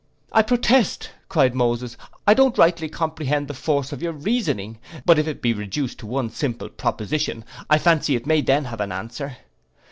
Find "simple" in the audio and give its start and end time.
6.31-6.69